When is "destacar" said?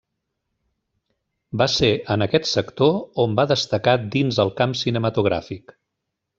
3.53-3.95